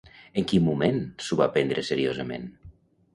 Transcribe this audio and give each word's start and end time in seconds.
En 0.41 0.45
quin 0.51 0.63
moment 0.67 0.95
s'ho 1.25 1.37
va 1.41 1.47
prendre 1.57 1.83
seriosament? 1.91 2.49